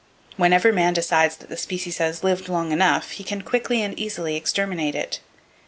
[0.35, 4.35] Whenever man decides that the species has lived long enough, he can quickly and easily
[4.35, 5.19] exterminate it.